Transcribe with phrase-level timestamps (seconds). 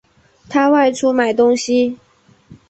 [0.49, 1.99] 他外出买东西